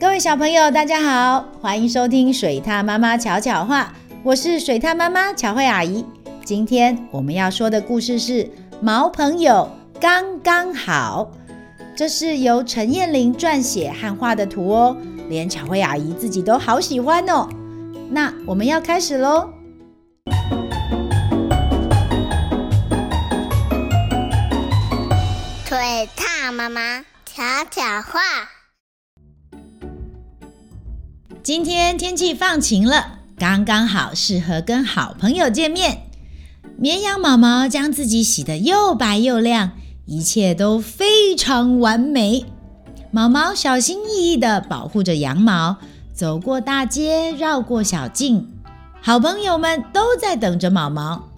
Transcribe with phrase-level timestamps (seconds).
[0.00, 3.92] 各位小朋友，大家好，欢迎收听水獭妈妈巧巧话，
[4.24, 6.04] 我是水獭妈妈巧慧阿姨。
[6.44, 8.44] 今天我们要说的故事是
[8.80, 9.70] 《毛朋友
[10.00, 11.30] 刚刚好》，
[11.96, 14.96] 这是由陈彦玲撰写和画的图哦，
[15.28, 17.48] 连巧慧阿姨自己都好喜欢哦。
[18.10, 19.48] 那我们要开始喽。
[25.64, 28.20] 水獭妈妈巧巧话。
[31.44, 36.06] 今天天气放晴了，刚刚好适合跟好朋友见面。
[36.78, 39.72] 绵羊毛毛将自己洗得又白又亮，
[40.06, 42.46] 一切都非常完美。
[43.10, 45.76] 毛毛小心翼翼地保护着羊毛，
[46.14, 48.48] 走过大街，绕过小径。
[49.02, 51.28] 好朋友们都在等着毛毛。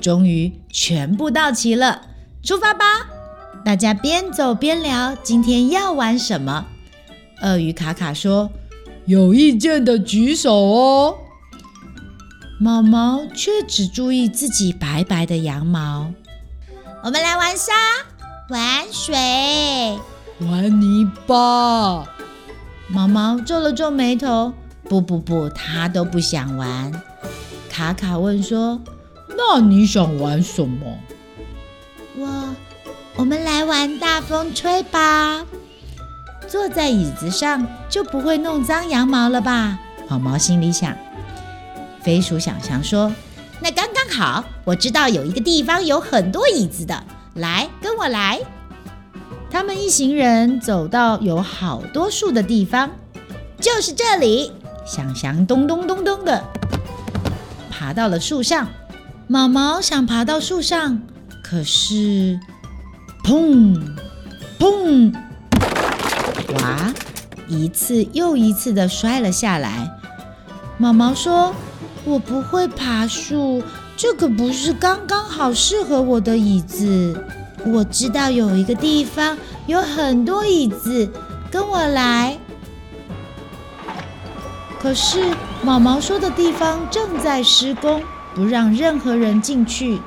[0.00, 2.02] 终于，全部到齐了，
[2.40, 2.84] 出发吧！
[3.64, 6.66] 大家边走边聊，今天要玩什么？
[7.42, 8.48] 鳄鱼卡卡说
[9.06, 11.18] ：“有意见的举手哦。”
[12.60, 16.12] 毛毛却只注意自己白白的羊毛。
[17.02, 17.72] 我们来玩沙、
[18.48, 19.98] 玩水、
[20.40, 22.04] 玩泥巴。
[22.88, 24.52] 毛毛皱了皱眉头
[24.88, 26.92] ：“不不不，他都不想玩。”
[27.70, 28.80] 卡卡问说
[29.36, 30.98] ：“那你想玩什么？”
[32.16, 32.54] 我。
[33.18, 35.46] 我们来玩大风吹吧！
[36.46, 39.78] 坐在椅子上就不会弄脏羊毛了吧？
[40.08, 40.96] 毛毛心里想。
[42.02, 43.12] 飞鼠想想说
[43.60, 47.02] ：“那刚刚好，我知道有一个地方有很多椅子的，
[47.34, 48.40] 来，跟我来。”
[49.50, 52.90] 他们一行人走到有好多树的地方，
[53.60, 54.52] 就是这里。
[54.86, 56.44] 想想咚咚咚咚的
[57.70, 58.68] 爬到了树上。
[59.28, 61.00] 毛毛想爬到树上，
[61.42, 62.38] 可是。
[63.24, 63.82] 砰！
[64.56, 65.12] 砰！
[66.60, 66.94] 哇！
[67.48, 69.90] 一次又一次的摔了下来。
[70.78, 71.54] 毛毛说
[72.04, 73.62] ：“我不会爬树，
[73.96, 77.24] 这个不是刚刚好适合我的椅子。
[77.66, 81.10] 我知道有一个地方有很多椅子，
[81.50, 82.38] 跟我来。”
[84.80, 88.02] 可是毛毛说的地方正在施工，
[88.34, 89.98] 不让任何人进去。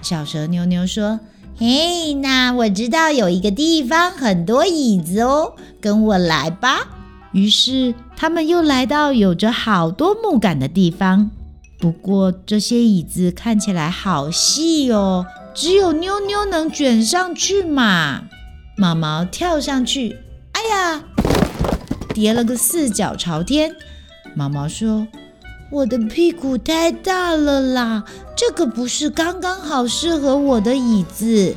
[0.00, 1.20] 小蛇妞妞说。
[1.54, 6.86] 嘿，那我知道有一个地方很多椅子哦，跟我来吧。
[7.32, 11.30] 于是他们又来到有着好多木杆的地方，
[11.80, 18.22] 不过这些椅子看起来好细哦，只有妞妞能卷上去嘛。
[18.78, 20.16] 毛毛跳上去，
[20.52, 21.02] 哎呀，
[22.14, 23.74] 跌了个四脚朝天。
[24.34, 25.08] 毛毛说。
[25.72, 28.04] 我的屁股太大了啦，
[28.36, 31.56] 这个不是刚刚好适合我的椅子。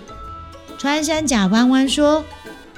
[0.77, 2.23] 穿山甲弯弯说：“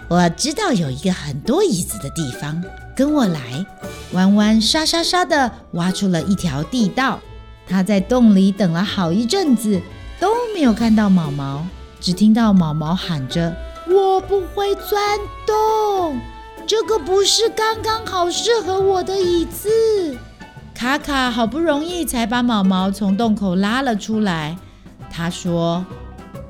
[0.09, 2.63] 我知道有一个很多椅子的地方，
[2.95, 3.65] 跟我来。”
[4.13, 7.19] 弯弯沙沙沙地挖出了一条地道，
[7.67, 9.81] 他在洞里等了好一阵子，
[10.17, 11.65] 都没有看到毛毛，
[11.99, 13.53] 只听到毛毛喊着
[13.89, 16.17] ：“我不会钻洞，
[16.65, 20.17] 这个不是刚刚好适合我的椅子。”
[20.73, 24.57] 卡卡好不容易才把毛毛从洞口拉了出来。
[25.11, 25.85] 他说：“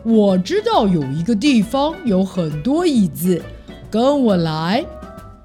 [0.09, 3.43] 我知道有一个地方有很多椅子，
[3.91, 4.85] 跟我来。”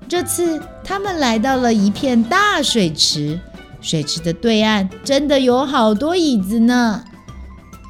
[0.09, 3.41] 这次他们来到了一片大水池，
[3.81, 7.03] 水池的对岸真的有好多椅子呢。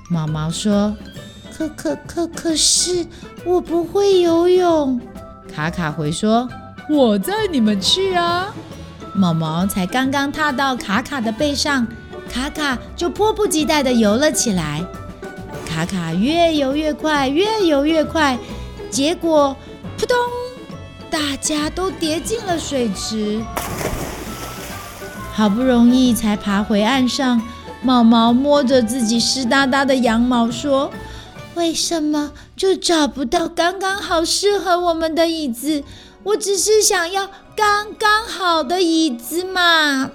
[0.08, 0.96] 毛毛说
[1.52, 3.04] ：“可可可可是
[3.44, 4.98] 我不会游泳。”
[5.54, 6.48] 卡卡回说
[6.88, 8.54] ：“我载你们去啊。”
[9.14, 11.86] 毛毛才刚刚踏到卡卡的背上，
[12.32, 14.82] 卡卡就迫不及待地游了起来。
[15.82, 18.38] 卡卡越游越快，越游越快，
[18.88, 19.56] 结果
[19.98, 20.16] 扑通，
[21.10, 23.42] 大家都跌进了水池。
[25.32, 27.42] 好不容易才爬回岸上，
[27.82, 30.88] 毛毛摸着自己湿哒哒的羊毛说
[31.56, 35.82] ：“为什么就找不到刚刚好适合我们的椅子？”
[36.22, 40.12] 我只是想要刚刚好的椅子嘛。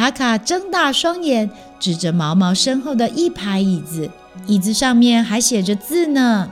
[0.00, 4.10] 卡卡睁大双眼，指着毛毛身后的一排椅子，
[4.46, 6.50] 椅子上面还写着字呢，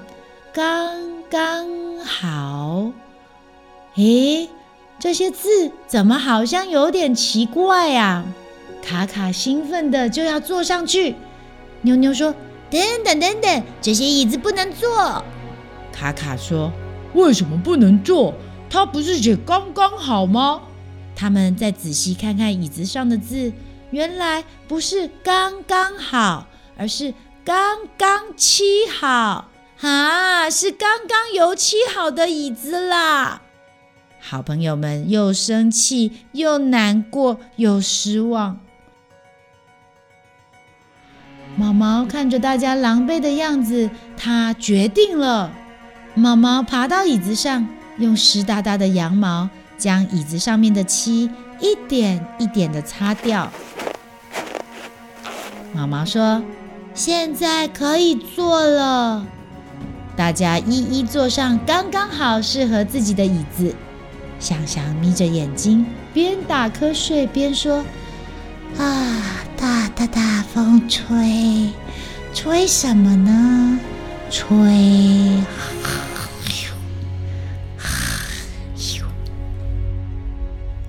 [0.53, 1.67] 刚刚
[2.05, 2.91] 好。
[3.97, 4.51] 诶，
[4.99, 8.23] 这些字怎么好像有点奇怪呀？
[8.85, 11.15] 卡卡兴奋的就要坐上去，
[11.81, 12.35] 妞妞说
[12.69, 15.25] ：“等等等等，这些椅子不能坐。”
[15.91, 16.71] 卡卡说。
[17.15, 18.35] 为什么不能坐？
[18.69, 20.61] 它不是写刚刚好吗？
[21.19, 23.53] 他们再仔细看看椅子上的字，
[23.91, 27.13] 原来不是刚刚好，而是
[27.45, 29.51] 刚刚漆好
[29.81, 30.49] 啊！
[30.49, 33.43] 是刚刚油漆好的椅子啦！
[34.21, 38.61] 好朋友们又生气又难过又失望。
[41.57, 45.51] 毛毛看着大家狼狈的样子，他决定了。
[46.15, 47.67] 毛毛爬到椅子上，
[47.99, 51.31] 用湿哒哒的羊毛将椅子上面的漆
[51.61, 53.51] 一点一点的擦掉。
[55.73, 56.43] 毛毛说
[56.93, 59.25] ：“现在可以坐了。”
[60.17, 63.75] 大家一一坐上刚刚好适合自己的椅子。
[64.41, 67.85] 香香眯着眼睛，边打瞌睡边说
[68.77, 69.23] ：“啊。”
[69.61, 71.73] 大大大风吹，
[72.33, 73.81] 吹什么呢？
[74.31, 74.47] 吹，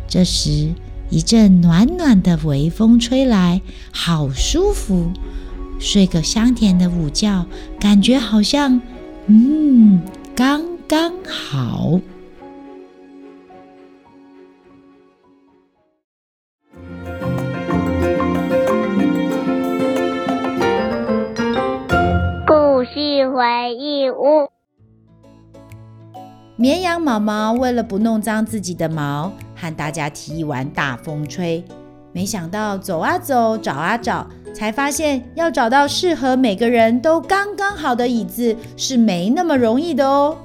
[0.09, 0.73] 这时
[1.11, 3.61] 一阵暖暖的微风吹来，
[3.93, 5.11] 好舒服。
[5.79, 7.45] 睡个香甜的午觉，
[7.79, 8.81] 感觉好像，
[9.27, 10.01] 嗯，
[10.35, 12.01] 刚刚好。
[22.47, 24.49] 故事回忆屋。
[26.55, 31.63] 绵羊毛毛为了不弄脏自己的毛，和大家提议玩大风吹。
[32.11, 40.37] 没想到走啊走，找啊找，才发现要找到适合每个人都刚刚好的椅子是没那么容易的哦。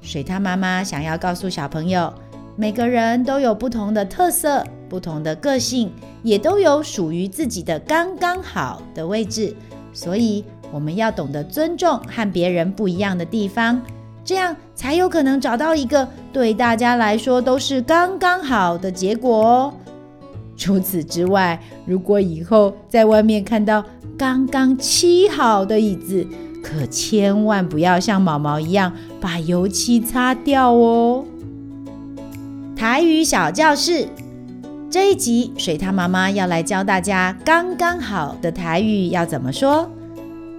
[0.00, 2.12] 水獭妈妈想要告诉小朋友，
[2.56, 5.92] 每个人都有不同的特色、不同的个性，
[6.22, 9.54] 也都有属于自己的刚刚好的位置，
[9.92, 10.44] 所以。
[10.74, 13.78] 我们要懂得尊重和别人不一样的地方，
[14.24, 19.74] 这样才有可能找到一个对大家来说都是刚刚好的结果哦。
[20.56, 23.84] 除此之外，如果以后在外面看到
[24.16, 26.24] 刚刚漆好的椅子，
[26.62, 31.24] 可千万不要像毛毛一样把油漆擦掉哦。
[32.76, 34.06] 台语小教室
[34.88, 39.90] 这一集，水獭妈妈要来教大家刚刚好的台语要怎么说。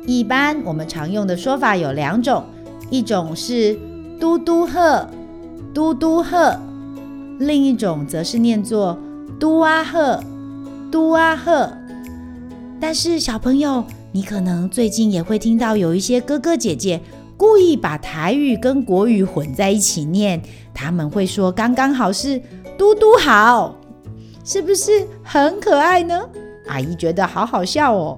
[0.06, 2.44] 一般我们常用的说法有两种，
[2.90, 3.78] 一种是
[4.20, 5.08] “嘟嘟鹤
[5.74, 6.58] ”，“嘟嘟鹤”，
[7.40, 8.98] 另一种则是念作
[9.40, 10.24] “嘟啊鹤
[10.92, 11.72] ”，“嘟啊鹤”。
[12.80, 17.02] 但是小朋友，你可能最近也会听到有一些哥哥姐姐
[17.38, 20.42] 故意把台语跟国语混在一起念，
[20.74, 22.42] 他们会说“刚刚好”是
[22.78, 23.76] “嘟嘟好”，
[24.46, 26.30] 是不是很可爱呢？
[26.68, 28.18] 阿姨觉得好好笑哦。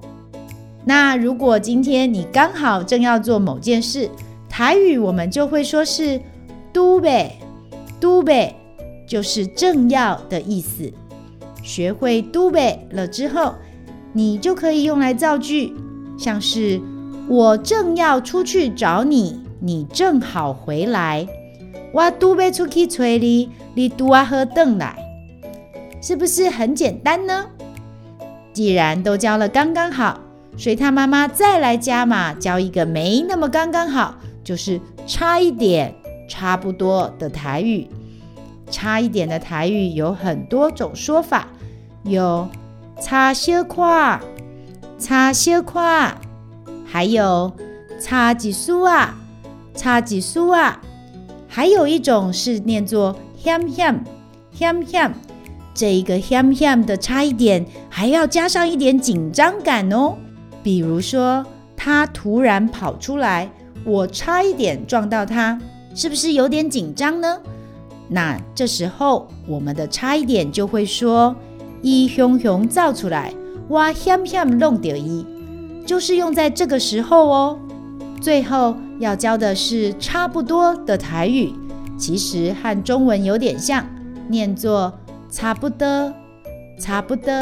[0.84, 4.08] 那如果今天你刚好正要做某件事，
[4.56, 6.18] 台语我们就会说是
[6.72, 7.38] “嘟呗
[8.00, 8.56] ”，“嘟呗”
[9.06, 10.90] 就是正要的意思。
[11.62, 13.56] 学会“嘟呗”了之后，
[14.14, 15.74] 你就可以用来造句，
[16.18, 16.80] 像是
[17.28, 21.26] “我正要出去找你，你正好回来
[21.92, 24.96] ”，“我嘟呗出去找你，你嘟啊好回来”，
[26.00, 27.44] 是不是很简单呢？
[28.54, 30.18] 既然都教了刚刚好。
[30.56, 34.14] 水獭妈妈再来加码，教一个没那么刚刚好，
[34.46, 35.92] 就是差一点、
[36.28, 37.88] 差不多的台语。
[38.70, 41.48] 差一点的台语有很多种说法，
[42.04, 42.48] 有
[43.00, 44.20] 差小块、
[45.00, 46.16] 差小块，
[46.84, 47.52] 还有
[48.00, 49.16] 差几苏啊、
[49.74, 50.80] 差几苏啊，
[51.48, 53.98] 还有一种是念作 ham ham
[54.56, 55.10] ham ham，。
[55.74, 60.14] 这一个 hm hm 的差一点，还要加上一点紧张感哦。
[60.62, 61.44] 比如说，
[61.76, 63.48] 他突然跑出来，
[63.86, 65.58] 我差一点撞到他，
[65.94, 67.38] 是不是有点紧张呢？
[68.08, 71.34] 那这时候，我们的差一点就会说
[71.82, 73.32] ：“一熊熊造出来，
[73.68, 75.24] 哇险险弄掉一”，
[75.86, 77.58] 就是用在这个时候哦。
[78.20, 81.52] 最后要教的是差不多的台语，
[81.96, 83.86] 其实和中文有点像，
[84.28, 84.92] 念作
[85.30, 86.12] “差不多”，
[86.80, 87.32] 差不多。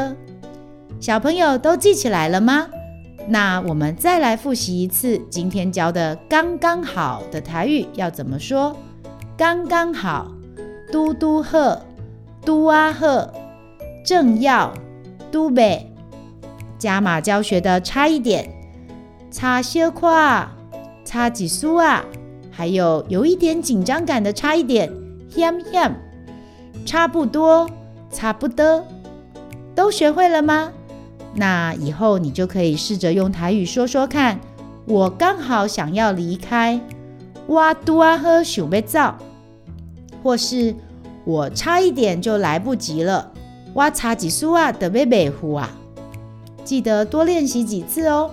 [1.01, 2.67] 小朋友都记起来了吗？
[3.27, 8.77] 那我们再来复习一次今天教的刚刚好的台语要怎么说？
[9.37, 10.31] 刚刚好，
[10.93, 11.81] 嘟嘟好，
[12.45, 13.33] 嘟啊好，
[14.05, 14.73] 正要，
[15.33, 15.91] 嘟呗。
[16.79, 18.49] 加码教学的差一点，
[19.31, 20.47] 差小块，
[21.05, 22.05] 差几苏啊，
[22.51, 24.93] 还有有一点紧张感的差一点，
[25.31, 25.95] 险险，
[26.85, 27.67] 差不多，
[28.11, 28.85] 差不多，
[29.75, 30.71] 都学会了吗？
[31.35, 34.39] 那以后你就可以试着用台语说说看。
[34.87, 36.79] 我刚好想要离开，
[37.47, 39.17] 哇嘟啊呵想被造，
[40.23, 40.75] 或是
[41.25, 43.33] 我差一点就来不及了，
[43.75, 45.71] 哇差几苏啊得被北呼啊。
[46.65, 48.31] 记得多练习几次哦。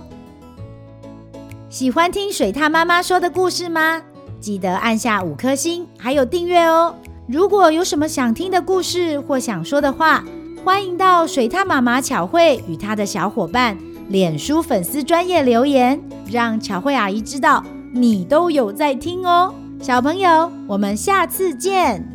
[1.70, 4.02] 喜欢听水獭妈妈说的故事吗？
[4.38, 6.94] 记得按下五颗星，还有订阅哦。
[7.26, 10.22] 如果有什么想听的故事或想说的话，
[10.64, 13.76] 欢迎到水獭妈妈巧慧与她的小伙伴
[14.08, 16.00] 脸书粉丝专业留言，
[16.30, 19.52] 让巧慧阿姨知道你都有在听哦。
[19.80, 22.08] 小朋友，我们下次见。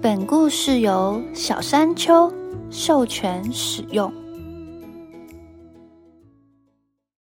[0.00, 2.32] 本故事由小山丘
[2.70, 4.10] 授权使用。